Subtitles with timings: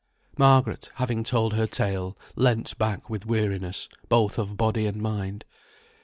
[0.35, 5.45] Margaret, having told her tale, leant back with weariness, both of body and mind.